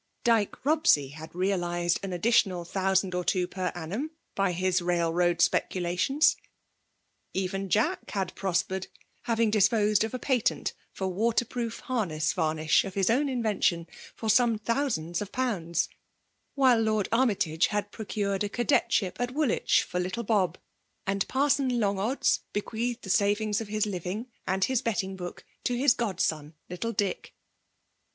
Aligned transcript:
Dyke 0.23 0.55
Bobsey 0.63 1.09
had 1.09 1.35
realized 1.35 1.99
as 2.01 2.11
additional 2.11 2.65
thousand 2.65 3.13
or 3.13 3.23
two 3.23 3.45
per 3.45 3.71
amnim 3.75 4.09
by 4.33 4.51
his 4.51 4.81
rail 4.81 5.13
road 5.13 5.41
speculations; 5.41 6.35
even^ 7.35 7.67
Jack 7.67 8.09
had 8.09 8.33
pros^ 8.35 8.65
pered^— 8.65 8.87
Shaving 9.27 9.51
disposed 9.51 10.03
of 10.03 10.15
a 10.15 10.17
patent 10.17 10.73
for 10.91 11.03
a 11.05 11.15
ws 11.15 11.35
teipioof 11.45 11.81
hamess 11.83 12.33
vamish 12.33 12.83
of 12.83 12.95
his 12.95 13.11
awn 13.11 13.27
inventie«, 13.29 13.85
for 14.15 14.27
some 14.27 14.57
thousands 14.57 15.21
of 15.21 15.31
pounds;— 15.31 15.87
^^^le 16.57 16.83
Lord 16.83 17.07
Armytage 17.11 17.67
had 17.67 17.91
procured^ 17.91 18.41
a 18.41 18.49
cadetship 18.49 19.17
at 19.21 19.35
Wool^ 19.35 19.53
i^h 19.55 19.81
for 19.83 19.99
little 19.99 20.23
Bobi 20.25 20.55
and 21.05 21.27
P^^rson 21.27 21.77
Longodds 21.77 22.39
be* 22.53 22.63
qneathed 22.63 23.01
the 23.01 23.11
savings 23.11 23.61
of 23.61 23.67
his 23.67 23.85
living 23.85 24.31
and 24.47 24.63
his 24.63 24.81
IffiBiAIiK 24.81 24.83
DOMINATION* 24.83 25.17
3S3t 25.19 25.19
ingrbook 25.35 25.39
to 25.65 25.75
hisgodAon, 25.77 26.53
little 26.71 26.91
Dkk. 26.91 27.29